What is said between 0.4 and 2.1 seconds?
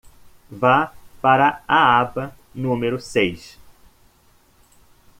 Vá para a